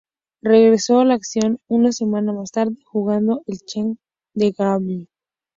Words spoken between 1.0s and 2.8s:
a la acción una semana más tarde